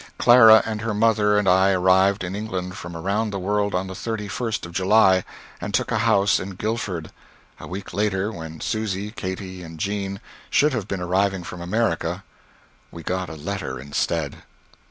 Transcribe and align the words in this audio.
Clara 0.17 0.63
and 0.65 0.81
her 0.81 0.95
mother 0.95 1.37
and 1.37 1.47
I 1.47 1.73
arrived 1.73 2.23
in 2.23 2.35
England 2.35 2.75
from 2.75 2.97
around 2.97 3.29
the 3.29 3.37
world 3.37 3.75
on 3.75 3.85
the 3.85 3.93
31st 3.93 4.65
of 4.65 4.71
July, 4.71 5.23
and 5.61 5.75
took 5.75 5.91
a 5.91 5.99
house 5.99 6.39
in 6.39 6.55
Guildford. 6.55 7.11
A 7.59 7.67
week 7.67 7.93
later, 7.93 8.31
when 8.31 8.61
Susy, 8.61 9.11
Katy 9.11 9.61
and 9.61 9.79
Jean 9.79 10.19
should 10.49 10.73
have 10.73 10.87
been 10.87 11.01
arriving 11.01 11.43
from 11.43 11.61
America, 11.61 12.23
we 12.89 13.03
got 13.03 13.29
a 13.29 13.35
letter 13.35 13.79
instead. 13.79 14.37